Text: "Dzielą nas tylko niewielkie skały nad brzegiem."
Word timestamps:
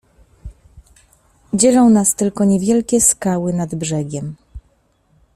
"Dzielą 1.53 1.89
nas 1.89 2.15
tylko 2.15 2.45
niewielkie 2.45 3.01
skały 3.01 3.53
nad 3.53 3.75
brzegiem." 3.75 4.35